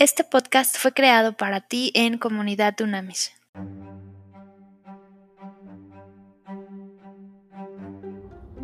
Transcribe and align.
Este 0.00 0.24
podcast 0.24 0.78
fue 0.78 0.92
creado 0.92 1.34
para 1.34 1.60
ti 1.60 1.92
en 1.94 2.16
Comunidad 2.16 2.74
Dunamis. 2.74 3.32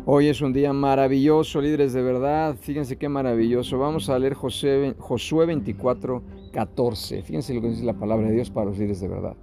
Hoy 0.07 0.29
es 0.29 0.41
un 0.41 0.51
día 0.51 0.73
maravilloso, 0.73 1.61
líderes 1.61 1.93
de 1.93 2.01
verdad. 2.01 2.55
Fíjense 2.59 2.97
qué 2.97 3.07
maravilloso. 3.07 3.77
Vamos 3.77 4.09
a 4.09 4.17
leer 4.17 4.33
Josué 4.33 5.45
24, 5.45 6.23
14. 6.53 7.21
Fíjense 7.21 7.53
lo 7.53 7.61
que 7.61 7.67
dice 7.67 7.83
la 7.83 7.93
palabra 7.93 8.29
de 8.29 8.33
Dios 8.33 8.49
para 8.49 8.65
los 8.65 8.79
líderes 8.79 8.99
de 9.01 9.07
verdad. 9.07 9.35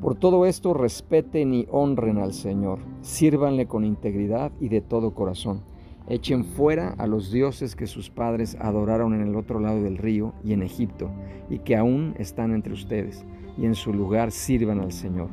Por 0.00 0.14
todo 0.14 0.46
esto 0.46 0.72
respeten 0.72 1.52
y 1.52 1.66
honren 1.68 2.18
al 2.18 2.32
Señor. 2.32 2.78
Sírvanle 3.00 3.66
con 3.66 3.84
integridad 3.84 4.52
y 4.60 4.68
de 4.68 4.82
todo 4.82 5.14
corazón 5.14 5.64
Echen 6.10 6.44
fuera 6.44 6.96
a 6.98 7.06
los 7.06 7.30
dioses 7.30 7.76
que 7.76 7.86
sus 7.86 8.10
padres 8.10 8.56
adoraron 8.60 9.14
en 9.14 9.20
el 9.20 9.36
otro 9.36 9.60
lado 9.60 9.80
del 9.80 9.96
río 9.96 10.34
y 10.42 10.52
en 10.52 10.64
Egipto, 10.64 11.08
y 11.48 11.60
que 11.60 11.76
aún 11.76 12.16
están 12.18 12.52
entre 12.52 12.72
ustedes, 12.72 13.24
y 13.56 13.64
en 13.64 13.76
su 13.76 13.94
lugar 13.94 14.32
sirvan 14.32 14.80
al 14.80 14.90
Señor. 14.90 15.28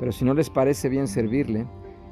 Pero 0.00 0.10
si 0.10 0.24
no 0.24 0.34
les 0.34 0.50
parece 0.50 0.88
bien 0.88 1.06
servirle, 1.06 1.64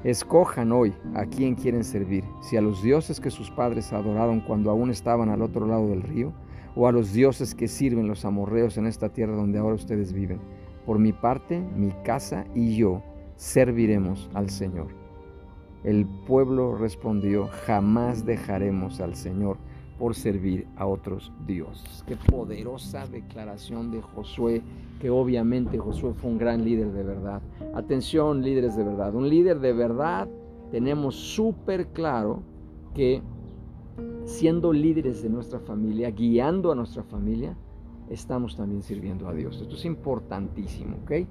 escojan 0.05 0.71
hoy 0.71 0.95
a 1.15 1.25
quién 1.25 1.57
quieren 1.57 1.83
servir, 1.83 2.23
si 2.41 2.57
a 2.57 2.61
los 2.61 2.85
dioses 2.85 3.19
que 3.19 3.33
sus 3.33 3.51
padres 3.51 3.93
adoraron 3.93 4.41
cuando 4.43 4.71
aún 4.71 4.93
estaban 4.93 5.29
al 5.29 5.43
otro 5.43 5.67
lado 5.67 5.89
del 5.89 6.03
río, 6.03 6.33
o 6.77 6.87
a 6.87 6.93
los 6.93 7.13
dioses 7.13 7.53
que 7.53 7.67
sirven 7.67 8.07
los 8.07 8.25
amorreos 8.25 8.79
en 8.79 8.87
esta 8.87 9.09
tierra 9.09 9.35
donde 9.35 9.59
ahora 9.59 9.75
ustedes 9.75 10.13
viven. 10.13 10.39
Por 10.87 11.01
mi 11.01 11.13
parte, 11.13 11.59
mi 11.59 11.91
casa 12.05 12.45
y 12.55 12.77
yo 12.77 13.03
serviremos 13.35 14.31
al 14.35 14.51
Señor. 14.51 15.04
El 15.85 16.07
pueblo 16.07 16.77
respondió, 16.77 17.49
jamás 17.67 18.25
dejaremos 18.25 19.01
al 19.01 19.15
Señor 19.15 19.59
por 19.99 20.15
servir 20.15 20.67
a 20.77 20.87
otros 20.87 21.31
dioses. 21.47 22.03
Qué 22.07 22.17
poderosa 22.17 23.07
declaración 23.07 23.91
de 23.91 24.01
Josué, 24.01 24.63
que 24.99 25.11
obviamente 25.11 25.79
Josué 25.79 26.15
fue 26.15 26.31
un 26.31 26.39
gran 26.39 26.65
líder 26.65 26.93
de 26.93 27.03
verdad. 27.03 27.43
Atención, 27.75 28.43
líderes 28.43 28.77
de 28.77 28.85
verdad. 28.85 29.15
Un 29.15 29.29
líder 29.29 29.61
de 29.61 29.75
verdad 29.75 30.27
tenemos 30.71 31.15
súper 31.15 31.89
claro 31.89 32.43
que 32.95 33.23
siendo 34.25 34.73
líderes 34.73 35.23
de 35.23 35.29
nuestra 35.29 35.61
familia, 35.61 36.11
guiando 36.11 36.73
a 36.73 36.75
nuestra 36.75 37.03
familia, 37.03 37.57
estamos 38.11 38.57
también 38.57 38.83
sirviendo 38.83 39.29
a 39.29 39.35
Dios. 39.35 39.61
Esto 39.61 39.75
es 39.75 39.85
importantísimo, 39.85 40.97
¿ok? 41.05 41.11
Eh, 41.11 41.27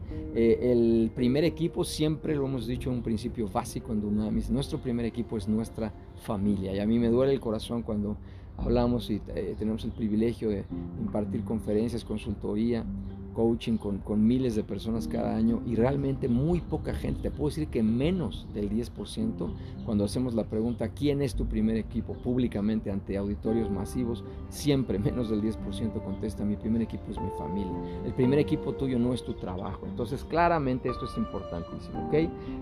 el 0.71 1.11
primer 1.13 1.43
equipo, 1.43 1.83
siempre 1.83 2.35
lo 2.35 2.45
hemos 2.45 2.67
dicho 2.67 2.89
un 2.89 3.01
principio 3.01 3.47
básico 3.47 3.91
en 3.91 4.01
Dunamis, 4.01 4.49
nuestro 4.49 4.79
primer 4.79 5.05
equipo 5.05 5.37
es 5.37 5.47
nuestra 5.47 5.93
familia. 6.23 6.73
Y 6.73 6.79
a 6.79 6.85
mí 6.85 6.99
me 6.99 7.09
duele 7.09 7.33
el 7.33 7.39
corazón 7.39 7.81
cuando 7.83 8.17
hablamos 8.57 9.09
y 9.09 9.21
eh, 9.35 9.55
tenemos 9.57 9.83
el 9.85 9.91
privilegio 9.91 10.49
de 10.49 10.65
impartir 10.99 11.43
conferencias, 11.43 12.03
consultoría, 12.03 12.85
coaching 13.33 13.77
con, 13.77 13.97
con, 13.99 14.25
miles 14.25 14.55
de 14.55 14.63
personas 14.63 15.07
cada 15.07 15.35
año 15.35 15.61
y 15.65 15.75
realmente 15.75 16.27
muy 16.27 16.61
poca 16.61 16.93
gente, 16.93 17.23
te 17.23 17.31
puedo 17.31 17.49
decir 17.49 17.67
que 17.67 17.83
menos 17.83 18.47
del 18.53 18.69
10%, 18.69 19.49
cuando 19.85 20.05
hacemos 20.05 20.33
la 20.33 20.45
pregunta 20.45 20.89
¿quién 20.89 21.21
es 21.21 21.35
tu 21.35 21.45
primer 21.45 21.77
equipo? 21.77 22.13
públicamente 22.13 22.91
ante 22.91 23.17
auditorios 23.17 23.69
masivos, 23.69 24.23
siempre 24.49 24.99
menos 24.99 25.29
del 25.29 25.41
10% 25.41 26.03
contesta 26.03 26.45
mi 26.45 26.55
primer 26.55 26.81
equipo 26.81 27.03
es 27.11 27.19
mi 27.19 27.29
familia. 27.37 27.73
El 28.05 28.13
primer 28.13 28.39
equipo 28.39 28.73
tuyo 28.73 28.99
no 28.99 29.13
es 29.13 29.23
tu 29.23 29.33
trabajo. 29.33 29.85
Entonces 29.85 30.23
claramente 30.23 30.89
esto 30.89 31.05
es 31.05 31.17
importantísimo, 31.17 32.07
¿ok? 32.07 32.13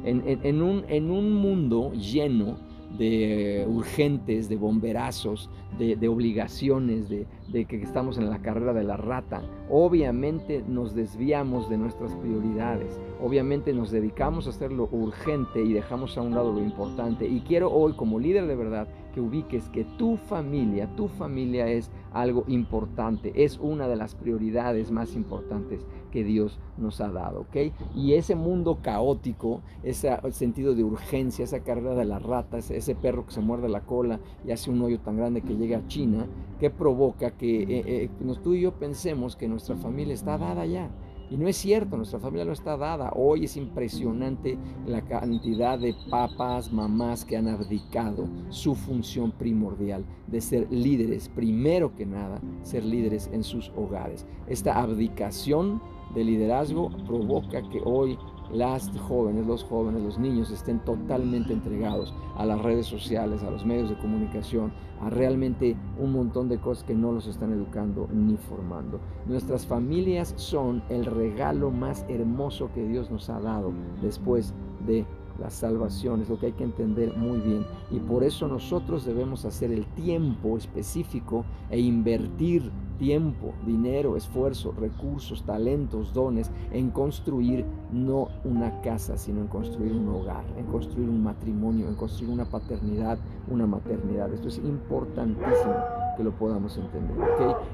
En, 0.04 0.24
en, 0.26 0.62
un, 0.62 0.86
en 0.88 1.12
un 1.12 1.34
mundo 1.34 1.92
lleno 1.94 2.58
de 2.98 3.66
urgentes, 3.70 4.50
de 4.50 4.56
bomberazos, 4.56 5.50
de, 5.78 6.08
obligaciones, 6.08 7.10
de, 7.10 7.26
de, 7.52 7.66
que 7.66 7.82
estamos 7.82 8.18
en 8.18 8.30
la 8.30 8.42
carrera 8.42 8.74
de 8.74 8.84
la 8.84 8.98
rata. 8.98 9.42
Obviamente 9.70 10.64
nos 10.68 10.96
desviamos 10.96 11.70
de 11.70 11.78
nuestras 11.78 12.14
prioridades, 12.16 13.00
obviamente 13.22 13.74
nos 13.74 13.92
dedicamos 13.92 14.48
a 14.48 14.52
hacer 14.52 14.72
lo 14.72 14.90
urgente 14.92 15.62
y 15.62 15.74
dejamos 15.74 16.18
a 16.18 16.22
un 16.22 16.32
lado 16.32 16.52
lo 16.52 16.62
importante. 16.62 17.28
Y 17.28 17.42
quiero 17.42 17.72
hoy 17.72 17.94
como 17.94 18.20
líder 18.20 18.48
de 18.48 18.56
verdad 18.56 18.88
que 19.14 19.22
ubiques 19.22 19.70
que 19.70 19.84
tu 19.98 20.18
familia, 20.18 20.88
tu 20.96 21.08
familia 21.08 21.68
es 21.68 21.92
algo 22.14 22.44
importante, 22.48 23.32
es 23.44 23.58
una 23.60 23.88
de 23.88 23.96
las 23.96 24.16
prioridades 24.16 24.92
más 24.92 25.16
importantes 25.16 25.86
que 26.12 26.24
Dios 26.24 26.60
nos 26.78 27.02
ha 27.02 27.10
dado, 27.10 27.42
¿ok? 27.42 27.74
Y 27.96 28.14
ese 28.14 28.36
mundo 28.36 28.80
caótico, 28.82 29.62
ese 29.84 30.18
sentido 30.32 30.76
de 30.76 30.84
urgencia, 30.84 31.44
esa 31.44 31.62
carrera 31.62 31.96
de 31.96 32.06
la 32.06 32.20
rata, 32.20 32.58
ese, 32.58 32.96
perro 32.96 33.26
que 33.26 33.32
se 33.32 33.42
muerde 33.42 33.70
la 33.70 33.82
cola 33.82 34.20
y 34.46 34.52
hace 34.52 34.70
un 34.70 34.82
hoyo 34.82 35.00
tan 35.00 35.18
grande 35.18 35.42
que 35.42 35.56
llega 35.56 35.80
a 35.80 35.88
China, 35.88 36.28
que 36.60 36.70
provoca 36.70 37.32
que 37.42 37.64
eh, 37.64 37.84
eh, 38.04 38.10
tú 38.44 38.54
y 38.54 38.62
yo 38.62 38.78
pensemos 38.78 39.36
que 39.36 39.48
nuestra 39.48 39.76
familia 39.76 40.14
está 40.14 40.38
dada 40.38 40.64
ya 40.68 40.92
y 41.32 41.38
no 41.38 41.48
es 41.48 41.56
cierto, 41.56 41.96
nuestra 41.96 42.20
familia 42.20 42.44
no 42.44 42.52
está 42.52 42.76
dada. 42.76 43.14
Hoy 43.16 43.46
es 43.46 43.56
impresionante 43.56 44.58
la 44.86 45.02
cantidad 45.02 45.80
de 45.80 45.96
papás, 46.10 46.74
mamás 46.74 47.24
que 47.24 47.38
han 47.38 47.48
abdicado 47.48 48.28
su 48.50 48.76
función 48.76 49.32
primordial 49.32 50.04
de 50.28 50.42
ser 50.42 50.68
líderes, 50.70 51.30
primero 51.30 51.96
que 51.96 52.06
nada, 52.06 52.42
ser 52.64 52.84
líderes 52.84 53.30
en 53.32 53.44
sus 53.46 53.72
hogares. 53.78 54.28
Esta 54.48 54.82
abdicación 54.82 55.82
de 56.14 56.26
liderazgo 56.26 56.90
provoca 57.08 57.68
que 57.70 57.82
hoy 57.86 58.20
las 58.52 58.90
jóvenes, 59.08 59.46
los 59.46 59.64
jóvenes, 59.64 60.02
los 60.04 60.20
niños 60.20 60.52
estén 60.52 60.80
totalmente 60.80 61.54
entregados 61.54 62.14
a 62.36 62.46
las 62.46 62.62
redes 62.62 62.86
sociales, 62.86 63.44
a 63.44 63.52
los 63.52 63.66
medios 63.66 63.90
de 63.90 63.98
comunicación, 63.98 64.74
a 65.02 65.10
realmente 65.10 65.76
un 66.00 66.12
montón 66.12 66.50
de 66.50 66.60
cosas 66.60 66.84
que 66.84 66.94
no 66.94 67.12
los 67.12 67.28
están 67.28 67.52
educando 67.54 68.08
ni 68.14 68.38
formando. 68.38 69.00
Nuestras 69.26 69.66
familias 69.66 70.34
son 70.38 70.84
el 70.90 71.06
regalo 71.06 71.72
más 71.72 72.06
hermoso 72.10 72.70
que 72.74 72.88
Dios 72.88 73.10
nos 73.10 73.30
ha 73.30 73.40
dado 73.40 73.72
después 74.02 74.54
de 74.86 75.06
la 75.40 75.50
salvación, 75.50 76.22
es 76.22 76.30
lo 76.30 76.40
que 76.40 76.48
hay 76.48 76.52
que 76.54 76.64
entender 76.64 77.16
muy 77.16 77.40
bien. 77.40 77.66
Y 77.90 78.00
por 78.00 78.24
eso 78.24 78.48
nosotros 78.48 79.06
debemos 79.06 79.46
hacer 79.46 79.72
el 79.72 79.86
tiempo 79.88 80.58
específico 80.58 81.46
e 81.70 81.80
invertir 81.80 82.72
tiempo, 83.02 83.54
dinero, 83.66 84.16
esfuerzo, 84.16 84.76
recursos, 84.80 85.44
talentos, 85.44 86.14
dones 86.14 86.52
en 86.72 86.92
construir 86.92 87.66
no 87.92 88.28
una 88.44 88.80
casa, 88.82 89.18
sino 89.18 89.42
en 89.42 89.48
construir 89.48 89.92
un 89.94 90.08
hogar, 90.10 90.44
en 90.56 90.68
construir 90.68 91.10
un 91.10 91.24
matrimonio, 91.24 91.88
en 91.88 91.96
construir 91.96 92.32
una 92.32 92.46
paternidad, 92.46 93.18
una 93.50 93.66
maternidad. 93.66 94.32
Esto 94.32 94.50
es 94.50 94.60
importantísimo 94.60 95.74
que 96.16 96.24
lo 96.24 96.32
podamos 96.32 96.78
entender. 96.78 97.18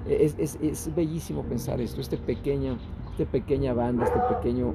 Es, 0.05 0.95
bellísimo 0.95 1.43
pensar 1.43 1.81
esto, 1.81 1.99
este 1.99 2.15
pequeña, 2.15 2.77
este 3.11 3.25
pequeña 3.25 3.73
banda, 3.73 4.05
este 4.05 4.19
pequeño 4.33 4.73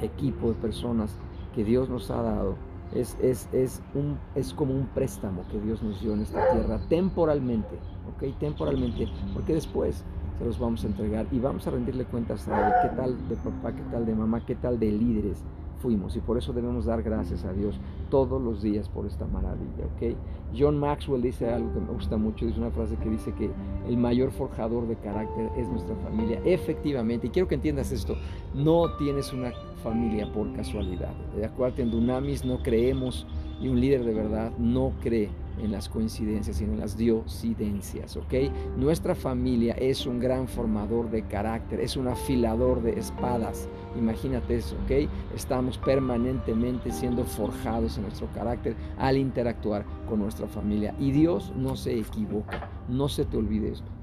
equipo 0.00 0.48
de 0.48 0.54
personas 0.54 1.16
que 1.58 1.64
Dios 1.64 1.88
nos 1.88 2.08
ha 2.12 2.22
dado 2.22 2.54
es, 2.94 3.16
es, 3.20 3.48
es, 3.52 3.82
un, 3.92 4.16
es 4.36 4.54
como 4.54 4.72
un 4.72 4.86
préstamo 4.94 5.42
que 5.50 5.58
Dios 5.58 5.82
nos 5.82 6.00
dio 6.00 6.12
en 6.12 6.20
esta 6.20 6.52
tierra 6.52 6.78
temporalmente, 6.88 7.74
¿ok? 8.14 8.38
Temporalmente, 8.38 9.08
porque 9.34 9.54
después 9.54 10.04
se 10.38 10.44
los 10.44 10.56
vamos 10.56 10.84
a 10.84 10.86
entregar 10.86 11.26
y 11.32 11.40
vamos 11.40 11.66
a 11.66 11.72
rendirle 11.72 12.04
cuentas 12.04 12.46
a 12.46 12.82
qué 12.82 12.90
tal 12.90 13.28
de 13.28 13.34
papá, 13.34 13.72
qué 13.72 13.82
tal 13.90 14.06
de 14.06 14.14
mamá, 14.14 14.46
qué 14.46 14.54
tal 14.54 14.78
de 14.78 14.92
líderes 14.92 15.42
fuimos 15.80 16.16
y 16.16 16.20
por 16.20 16.38
eso 16.38 16.52
debemos 16.52 16.84
dar 16.84 17.02
gracias 17.02 17.44
a 17.44 17.52
Dios 17.52 17.78
todos 18.10 18.40
los 18.40 18.62
días 18.62 18.88
por 18.88 19.06
esta 19.06 19.26
maravilla, 19.26 19.84
¿ok? 19.96 20.16
John 20.56 20.78
Maxwell 20.78 21.22
dice 21.22 21.50
algo 21.50 21.72
que 21.72 21.80
me 21.80 21.92
gusta 21.92 22.16
mucho, 22.16 22.46
dice 22.46 22.58
una 22.58 22.70
frase 22.70 22.96
que 22.96 23.10
dice 23.10 23.32
que 23.34 23.50
el 23.86 23.96
mayor 23.96 24.30
forjador 24.30 24.86
de 24.86 24.96
carácter 24.96 25.50
es 25.56 25.68
nuestra 25.68 25.94
familia. 25.96 26.40
Efectivamente, 26.44 27.26
y 27.26 27.30
quiero 27.30 27.48
que 27.48 27.54
entiendas 27.54 27.92
esto, 27.92 28.16
no 28.54 28.96
tienes 28.96 29.32
una 29.32 29.52
familia 29.82 30.30
por 30.32 30.52
casualidad. 30.54 31.12
De 31.36 31.44
acuerdo, 31.44 31.82
en 31.82 31.90
Dunamis 31.90 32.44
no 32.44 32.62
creemos 32.62 33.26
y 33.60 33.68
un 33.68 33.80
líder 33.80 34.04
de 34.04 34.14
verdad 34.14 34.52
no 34.58 34.92
cree 35.02 35.28
en 35.60 35.72
las 35.72 35.88
coincidencias, 35.88 36.56
sino 36.56 36.72
en 36.72 36.80
las 36.80 36.96
diosidencias, 36.96 38.16
¿ok? 38.16 38.34
Nuestra 38.76 39.14
familia 39.14 39.74
es 39.74 40.06
un 40.06 40.20
gran 40.20 40.48
formador 40.48 41.10
de 41.10 41.22
carácter, 41.22 41.80
es 41.80 41.96
un 41.96 42.08
afilador 42.08 42.82
de 42.82 42.98
espadas, 42.98 43.68
imagínate 43.98 44.56
eso, 44.56 44.76
¿ok? 44.84 45.08
Estamos 45.34 45.78
permanentemente 45.78 46.90
siendo 46.92 47.24
forjados 47.24 47.96
en 47.96 48.04
nuestro 48.04 48.28
carácter 48.34 48.76
al 48.98 49.16
interactuar 49.16 49.84
con 50.08 50.20
nuestra 50.20 50.46
familia 50.46 50.94
y 50.98 51.10
Dios 51.10 51.52
no 51.56 51.76
se 51.76 51.98
equivoca, 51.98 52.70
no 52.88 53.08
se 53.08 53.24
te 53.24 53.36
olvide 53.36 53.72
esto. 53.72 53.97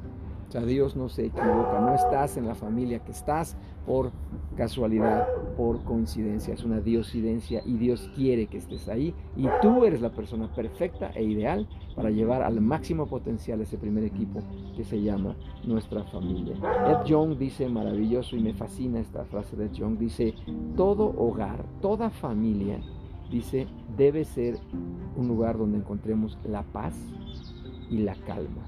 O 0.48 0.52
sea, 0.52 0.62
Dios 0.62 0.96
no 0.96 1.10
se 1.10 1.26
equivoca, 1.26 1.80
no 1.82 1.96
estás 1.96 2.38
en 2.38 2.48
la 2.48 2.56
familia 2.56 3.00
que 3.00 3.12
estás 3.12 3.58
por 3.86 4.12
casualidad, 4.56 5.28
por 5.58 5.84
coincidencia, 5.84 6.54
es 6.54 6.64
una 6.64 6.80
diosidencia 6.80 7.62
y 7.66 7.78
Dios 7.78 8.10
quiere 8.16 8.48
que 8.48 8.58
estés 8.58 8.88
ahí. 8.88 9.14
Y 9.36 9.48
tú 9.62 9.86
eres 9.86 10.02
la 10.02 10.12
persona 10.12 10.54
perfecta 10.54 11.12
e 11.16 11.24
ideal 11.24 11.68
para 11.96 12.10
llevar 12.10 12.42
al 12.44 12.62
máximo 12.62 13.08
potencial 13.08 13.62
ese 13.62 13.78
primer 13.78 14.04
equipo 14.04 14.42
que 14.76 14.84
se 14.84 15.02
llama 15.02 15.36
nuestra 15.64 16.04
familia. 16.06 16.56
Ed 16.88 17.06
Young 17.06 17.38
dice 17.38 17.68
maravilloso 17.68 18.36
y 18.36 18.40
me 18.42 18.54
fascina 18.54 19.00
esta 19.00 19.26
frase 19.26 19.56
de 19.56 19.66
Ed 19.66 19.74
Young, 19.74 19.98
dice, 19.98 20.34
todo 20.76 21.14
hogar, 21.18 21.66
toda 21.82 22.10
familia, 22.10 22.80
dice, 23.32 23.68
debe 23.98 24.26
ser 24.26 24.58
un 25.16 25.28
lugar 25.28 25.58
donde 25.58 25.78
encontremos 25.78 26.38
la 26.44 26.64
paz 26.64 26.96
y 27.90 28.00
la 28.00 28.16
calma 28.16 28.66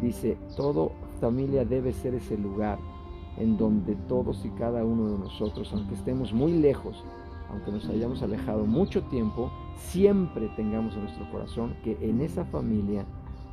Dice, 0.00 0.36
toda 0.56 0.90
familia 1.20 1.64
debe 1.64 1.92
ser 1.92 2.14
ese 2.14 2.36
lugar 2.36 2.78
en 3.38 3.56
donde 3.56 3.94
todos 4.08 4.44
y 4.44 4.50
cada 4.50 4.84
uno 4.84 5.10
de 5.10 5.18
nosotros, 5.18 5.72
aunque 5.72 5.94
estemos 5.94 6.32
muy 6.32 6.52
lejos, 6.52 7.02
aunque 7.50 7.70
nos 7.70 7.88
hayamos 7.88 8.22
alejado 8.22 8.64
mucho 8.64 9.02
tiempo, 9.04 9.50
siempre 9.76 10.48
tengamos 10.56 10.94
en 10.94 11.02
nuestro 11.02 11.30
corazón 11.30 11.74
que 11.84 11.96
en 12.00 12.20
esa 12.20 12.44
familia, 12.46 13.04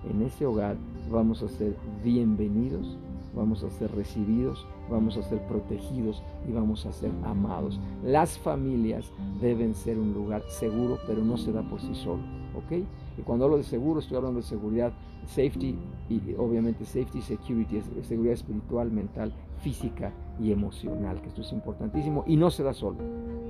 en 0.10 0.22
ese 0.22 0.46
hogar, 0.46 0.78
vamos 1.12 1.44
a 1.44 1.50
ser 1.50 1.76
bienvenidos, 2.04 2.98
vamos 3.36 3.64
a 3.64 3.70
ser 3.70 3.94
recibidos, 3.96 4.66
vamos 4.90 5.18
a 5.18 5.24
ser 5.24 5.40
protegidos 5.48 6.24
y 6.48 6.52
vamos 6.52 6.86
a 6.86 6.94
ser 6.94 7.12
amados. 7.24 7.80
Las 8.04 8.38
familias 8.38 9.12
deben 9.42 9.76
ser 9.76 9.98
un 9.98 10.14
lugar 10.14 10.44
seguro, 10.48 10.98
pero 11.06 11.24
no 11.24 11.38
se 11.38 11.52
da 11.52 11.62
por 11.62 11.82
sí 11.82 11.94
solo, 11.96 12.22
¿ok? 12.56 12.84
Y 13.18 13.22
cuando 13.22 13.46
hablo 13.46 13.58
de 13.58 13.64
seguro, 13.64 14.00
estoy 14.00 14.18
hablando 14.18 14.40
de 14.40 14.46
seguridad, 14.46 14.94
safety 15.26 15.76
y 16.10 16.22
obviamente 16.38 16.86
safety, 16.86 17.22
security, 17.22 17.78
es 17.78 18.08
seguridad 18.08 18.34
espiritual, 18.34 18.92
mental, 18.92 19.34
física 19.62 20.14
y 20.40 20.52
emocional, 20.52 21.22
que 21.22 21.28
esto 21.28 21.42
es 21.42 21.52
importantísimo 21.52 22.24
y 22.28 22.38
no 22.38 22.50
se 22.50 22.64
da 22.64 22.74
solo. 22.74 22.98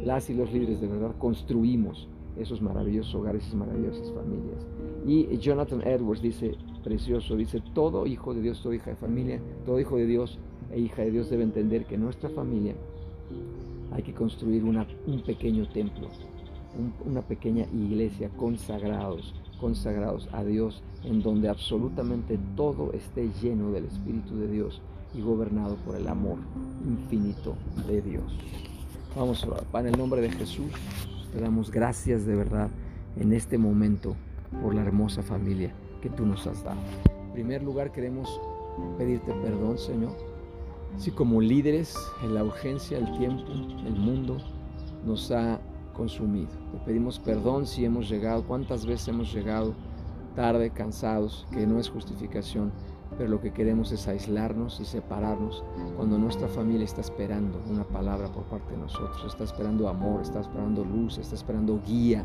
Las 0.03 0.29
y 0.29 0.33
los 0.33 0.51
líderes 0.51 0.81
de 0.81 0.87
verdad 0.87 1.15
construimos 1.17 2.07
esos 2.37 2.61
maravillosos 2.61 3.13
hogares, 3.15 3.43
esas 3.43 3.55
maravillosas 3.55 4.11
familias. 4.11 4.65
Y 5.05 5.37
Jonathan 5.37 5.81
Edwards 5.85 6.21
dice, 6.21 6.55
precioso, 6.83 7.35
dice, 7.35 7.61
todo 7.73 8.07
hijo 8.07 8.33
de 8.33 8.41
Dios, 8.41 8.61
toda 8.61 8.75
hija 8.75 8.91
de 8.91 8.95
familia, 8.95 9.41
todo 9.65 9.79
hijo 9.79 9.97
de 9.97 10.05
Dios 10.05 10.39
e 10.71 10.79
hija 10.79 11.01
de 11.01 11.11
Dios 11.11 11.29
debe 11.29 11.43
entender 11.43 11.85
que 11.85 11.97
nuestra 11.97 12.29
familia 12.29 12.75
hay 13.91 14.03
que 14.03 14.13
construir 14.13 14.63
una, 14.63 14.85
un 15.07 15.21
pequeño 15.21 15.67
templo, 15.69 16.07
una 17.05 17.21
pequeña 17.21 17.65
iglesia 17.73 18.29
consagrados, 18.37 19.33
consagrados 19.59 20.29
a 20.31 20.43
Dios, 20.43 20.81
en 21.03 21.21
donde 21.21 21.49
absolutamente 21.49 22.39
todo 22.55 22.93
esté 22.93 23.29
lleno 23.41 23.71
del 23.71 23.85
Espíritu 23.85 24.37
de 24.37 24.47
Dios 24.47 24.81
y 25.13 25.21
gobernado 25.21 25.75
por 25.77 25.95
el 25.95 26.07
amor 26.07 26.37
infinito 26.85 27.55
de 27.87 28.01
Dios. 28.01 28.23
Vamos 29.15 29.43
a 29.43 29.47
orar. 29.47 29.63
En 29.73 29.87
el 29.87 29.97
nombre 29.97 30.21
de 30.21 30.31
Jesús, 30.31 30.71
te 31.33 31.39
damos 31.39 31.71
gracias 31.71 32.25
de 32.25 32.35
verdad 32.35 32.69
en 33.17 33.33
este 33.33 33.57
momento 33.57 34.15
por 34.61 34.75
la 34.75 34.81
hermosa 34.81 35.23
familia 35.23 35.73
que 36.01 36.09
tú 36.09 36.25
nos 36.25 36.45
has 36.47 36.63
dado. 36.63 36.79
En 37.27 37.33
primer 37.33 37.63
lugar, 37.63 37.91
queremos 37.91 38.39
pedirte 38.97 39.33
perdón, 39.33 39.77
Señor. 39.77 40.15
Si 40.97 41.11
como 41.11 41.41
líderes, 41.41 41.95
en 42.23 42.33
la 42.33 42.43
urgencia, 42.43 42.97
el 42.97 43.17
tiempo, 43.17 43.45
el 43.85 43.95
mundo 43.95 44.37
nos 45.05 45.31
ha 45.31 45.59
consumido. 45.99 46.47
Te 46.71 46.77
pedimos 46.85 47.19
perdón 47.19 47.67
si 47.67 47.83
hemos 47.83 48.09
llegado, 48.09 48.43
cuántas 48.43 48.85
veces 48.85 49.09
hemos 49.09 49.33
llegado 49.33 49.73
tarde, 50.33 50.69
cansados, 50.69 51.45
que 51.51 51.67
no 51.67 51.77
es 51.77 51.89
justificación, 51.89 52.71
pero 53.17 53.29
lo 53.29 53.41
que 53.41 53.51
queremos 53.51 53.91
es 53.91 54.07
aislarnos 54.07 54.79
y 54.79 54.85
separarnos 54.85 55.61
cuando 55.97 56.17
nuestra 56.17 56.47
familia 56.47 56.85
está 56.85 57.01
esperando 57.01 57.61
una 57.69 57.83
palabra 57.83 58.29
por 58.29 58.43
parte 58.43 58.71
de 58.71 58.77
nosotros, 58.77 59.21
está 59.27 59.43
esperando 59.43 59.89
amor, 59.89 60.21
está 60.21 60.39
esperando 60.39 60.85
luz, 60.85 61.17
está 61.17 61.35
esperando 61.35 61.81
guía 61.85 62.23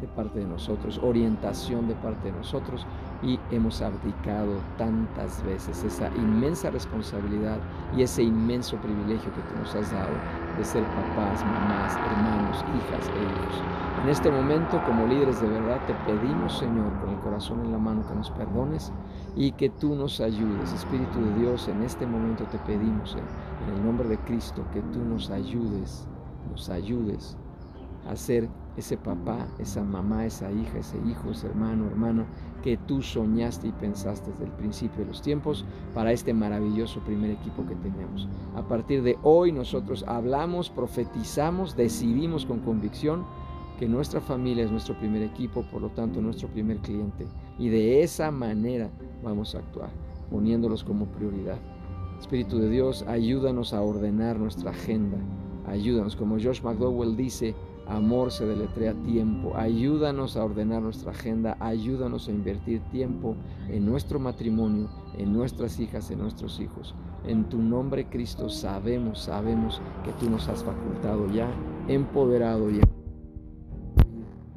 de 0.00 0.06
parte 0.06 0.38
de 0.38 0.46
nosotros, 0.46 0.98
orientación 1.02 1.88
de 1.88 1.94
parte 1.96 2.28
de 2.28 2.38
nosotros 2.38 2.86
y 3.22 3.38
hemos 3.50 3.82
abdicado 3.82 4.52
tantas 4.78 5.42
veces 5.44 5.84
esa 5.84 6.08
inmensa 6.16 6.70
responsabilidad 6.70 7.58
y 7.96 8.02
ese 8.02 8.22
inmenso 8.22 8.76
privilegio 8.78 9.32
que 9.34 9.42
tú 9.42 9.58
nos 9.58 9.74
has 9.74 9.92
dado 9.92 10.12
de 10.56 10.64
ser 10.64 10.82
papás, 10.84 11.44
mamás, 11.44 11.96
hermanos, 11.96 12.64
hijas 12.76 13.08
e 13.08 13.22
hijos. 13.22 13.62
En 14.02 14.08
este 14.08 14.30
momento, 14.30 14.82
como 14.86 15.06
líderes 15.06 15.40
de 15.42 15.48
verdad, 15.48 15.78
te 15.86 15.94
pedimos, 16.10 16.58
Señor, 16.58 16.90
con 17.00 17.10
el 17.10 17.18
corazón 17.20 17.60
en 17.64 17.72
la 17.72 17.78
mano, 17.78 18.06
que 18.08 18.14
nos 18.14 18.30
perdones 18.30 18.92
y 19.36 19.52
que 19.52 19.68
tú 19.68 19.94
nos 19.94 20.20
ayudes. 20.20 20.72
Espíritu 20.72 21.20
de 21.20 21.40
Dios, 21.40 21.68
en 21.68 21.82
este 21.82 22.06
momento 22.06 22.44
te 22.44 22.58
pedimos, 22.60 23.14
en 23.14 23.74
el 23.74 23.84
nombre 23.84 24.08
de 24.08 24.18
Cristo, 24.18 24.64
que 24.72 24.80
tú 24.80 25.00
nos 25.04 25.30
ayudes, 25.30 26.08
nos 26.50 26.70
ayudes 26.70 27.36
a 28.08 28.16
ser 28.16 28.48
ese 28.76 28.96
papá, 28.96 29.46
esa 29.58 29.82
mamá, 29.82 30.24
esa 30.24 30.50
hija, 30.52 30.78
ese 30.78 30.96
hijo, 31.08 31.30
ese 31.30 31.48
hermano, 31.48 31.86
hermano, 31.86 32.24
que 32.62 32.76
tú 32.76 33.02
soñaste 33.02 33.68
y 33.68 33.72
pensaste 33.72 34.30
desde 34.30 34.44
el 34.44 34.52
principio 34.52 35.00
de 35.00 35.06
los 35.06 35.22
tiempos 35.22 35.64
para 35.94 36.12
este 36.12 36.32
maravilloso 36.32 37.00
primer 37.00 37.30
equipo 37.30 37.66
que 37.66 37.74
tenemos. 37.76 38.28
A 38.54 38.62
partir 38.62 39.02
de 39.02 39.18
hoy 39.22 39.52
nosotros 39.52 40.04
hablamos, 40.06 40.70
profetizamos, 40.70 41.76
decidimos 41.76 42.46
con 42.46 42.60
convicción 42.60 43.24
que 43.78 43.88
nuestra 43.88 44.20
familia 44.20 44.64
es 44.64 44.70
nuestro 44.70 44.94
primer 44.98 45.22
equipo, 45.22 45.64
por 45.70 45.80
lo 45.80 45.88
tanto 45.88 46.20
nuestro 46.20 46.48
primer 46.48 46.76
cliente. 46.78 47.26
Y 47.58 47.70
de 47.70 48.02
esa 48.02 48.30
manera 48.30 48.90
vamos 49.22 49.54
a 49.54 49.58
actuar, 49.58 49.90
poniéndolos 50.30 50.84
como 50.84 51.06
prioridad. 51.06 51.58
Espíritu 52.20 52.58
de 52.58 52.68
Dios, 52.68 53.02
ayúdanos 53.08 53.72
a 53.72 53.80
ordenar 53.80 54.38
nuestra 54.38 54.70
agenda. 54.72 55.16
Ayúdanos, 55.66 56.14
como 56.14 56.34
Josh 56.34 56.60
McDowell 56.62 57.16
dice, 57.16 57.54
Amor 57.90 58.30
se 58.30 58.46
deletrea 58.46 58.94
tiempo. 58.94 59.56
Ayúdanos 59.56 60.36
a 60.36 60.44
ordenar 60.44 60.80
nuestra 60.80 61.10
agenda. 61.10 61.56
Ayúdanos 61.58 62.28
a 62.28 62.30
invertir 62.30 62.80
tiempo 62.92 63.34
en 63.68 63.84
nuestro 63.84 64.20
matrimonio, 64.20 64.88
en 65.18 65.32
nuestras 65.32 65.80
hijas, 65.80 66.08
en 66.12 66.20
nuestros 66.20 66.60
hijos. 66.60 66.94
En 67.26 67.48
tu 67.48 67.58
nombre, 67.58 68.06
Cristo, 68.06 68.48
sabemos, 68.48 69.22
sabemos 69.22 69.82
que 70.04 70.12
tú 70.12 70.30
nos 70.30 70.48
has 70.48 70.62
facultado 70.62 71.28
ya, 71.32 71.50
empoderado 71.88 72.70
y 72.70 72.80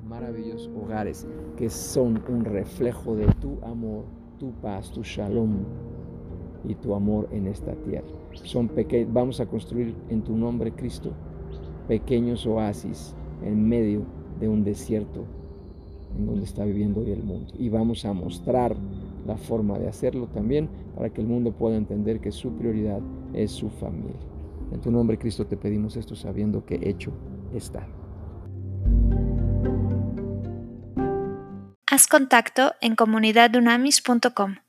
maravillosos 0.05 0.69
hogares 0.79 1.27
que 1.57 1.71
son 1.71 2.23
un 2.29 2.45
reflejo 2.45 3.15
de 3.15 3.25
tu 3.41 3.57
amor, 3.65 4.05
tu 4.37 4.51
paz, 4.61 4.91
tu 4.91 5.01
shalom 5.01 5.65
y 6.65 6.75
tu 6.75 6.93
amor 6.93 7.27
en 7.31 7.47
esta 7.47 7.73
tierra. 7.77 8.05
Son 8.43 8.69
vamos 9.07 9.39
a 9.39 9.47
construir 9.47 9.95
en 10.09 10.21
tu 10.21 10.37
nombre, 10.37 10.71
Cristo, 10.71 11.13
pequeños 11.87 12.45
oasis 12.45 13.15
en 13.43 13.67
medio 13.67 14.03
de 14.39 14.49
un 14.49 14.63
desierto 14.63 15.25
en 16.17 16.25
donde 16.25 16.45
está 16.45 16.63
viviendo 16.63 17.01
hoy 17.01 17.11
el 17.11 17.23
mundo. 17.23 17.53
Y 17.57 17.69
vamos 17.69 18.05
a 18.05 18.13
mostrar 18.13 18.75
la 19.25 19.37
forma 19.37 19.79
de 19.79 19.87
hacerlo 19.87 20.27
también 20.27 20.69
para 20.95 21.09
que 21.09 21.21
el 21.21 21.27
mundo 21.27 21.51
pueda 21.51 21.77
entender 21.77 22.19
que 22.19 22.31
su 22.31 22.51
prioridad 22.53 22.99
es 23.33 23.51
su 23.51 23.69
familia. 23.69 24.19
En 24.71 24.81
tu 24.81 24.91
nombre, 24.91 25.17
Cristo, 25.17 25.45
te 25.45 25.57
pedimos 25.57 25.95
esto 25.97 26.15
sabiendo 26.15 26.65
que 26.65 26.79
hecho 26.81 27.11
está. 27.53 27.87
Haz 31.87 32.07
contacto 32.07 32.73
en 32.81 32.95
comunidadunamis.com. 32.95 34.63